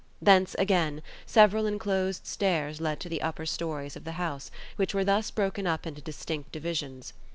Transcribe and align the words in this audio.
Thence 0.19 0.55
again, 0.57 1.03
several 1.27 1.67
enclosed 1.67 2.25
stairs 2.25 2.81
led 2.81 2.99
to 3.01 3.07
the 3.07 3.21
upper 3.21 3.45
storeys 3.45 3.95
of 3.95 4.03
the 4.03 4.13
house, 4.13 4.49
which 4.75 4.95
were 4.95 5.05
thus 5.05 5.29
broken 5.29 5.67
up 5.67 5.85
into 5.85 6.01
distinct 6.01 6.51
divisions. 6.51 7.13